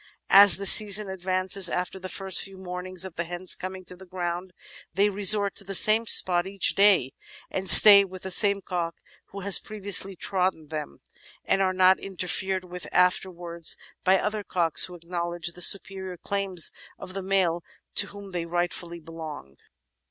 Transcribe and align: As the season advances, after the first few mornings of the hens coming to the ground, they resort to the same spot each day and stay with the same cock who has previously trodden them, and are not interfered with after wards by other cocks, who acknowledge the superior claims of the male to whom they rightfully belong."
As 0.31 0.57
the 0.57 0.65
season 0.65 1.11
advances, 1.11 1.69
after 1.69 1.99
the 1.99 2.09
first 2.09 2.41
few 2.41 2.57
mornings 2.57 3.05
of 3.05 3.17
the 3.17 3.23
hens 3.23 3.53
coming 3.53 3.85
to 3.85 3.95
the 3.95 4.03
ground, 4.07 4.51
they 4.95 5.09
resort 5.09 5.53
to 5.57 5.63
the 5.63 5.75
same 5.75 6.07
spot 6.07 6.47
each 6.47 6.73
day 6.73 7.11
and 7.51 7.69
stay 7.69 8.03
with 8.03 8.23
the 8.23 8.31
same 8.31 8.61
cock 8.61 8.95
who 9.25 9.41
has 9.41 9.59
previously 9.59 10.15
trodden 10.15 10.69
them, 10.69 11.01
and 11.45 11.61
are 11.61 11.69
not 11.71 11.99
interfered 11.99 12.63
with 12.65 12.87
after 12.91 13.29
wards 13.29 13.77
by 14.03 14.17
other 14.17 14.43
cocks, 14.43 14.85
who 14.85 14.95
acknowledge 14.95 15.49
the 15.53 15.61
superior 15.61 16.17
claims 16.17 16.71
of 16.97 17.13
the 17.13 17.21
male 17.21 17.63
to 17.93 18.07
whom 18.07 18.31
they 18.31 18.47
rightfully 18.47 18.99
belong." 18.99 19.55